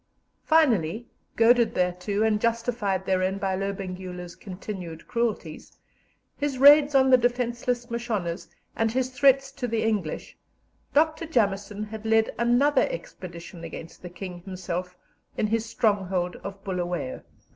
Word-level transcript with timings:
Finally, 0.43 1.05
goaded 1.35 1.75
thereto 1.75 2.23
and 2.23 2.41
justified 2.41 3.05
therein 3.05 3.37
by 3.37 3.55
Lobengula's 3.55 4.35
continued 4.35 5.07
cruelties, 5.07 5.77
his 6.35 6.57
raids 6.57 6.95
on 6.95 7.11
the 7.11 7.19
defenceless 7.19 7.85
Mashonas, 7.91 8.47
and 8.75 8.91
his 8.91 9.11
threats 9.11 9.51
to 9.51 9.67
the 9.67 9.83
English, 9.83 10.35
Dr. 10.91 11.27
Jameson 11.27 11.83
had 11.83 12.03
led 12.07 12.33
another 12.39 12.87
expedition 12.89 13.63
against 13.63 14.01
the 14.01 14.09
King 14.09 14.39
himself 14.41 14.97
in 15.37 15.45
his 15.45 15.67
stronghold 15.67 16.35
of 16.37 16.63
Bulawayo. 16.63 17.21